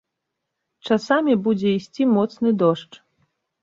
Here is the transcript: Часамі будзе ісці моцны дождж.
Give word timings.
Часамі 0.87 1.37
будзе 1.45 1.69
ісці 1.77 2.11
моцны 2.17 2.59
дождж. 2.67 2.93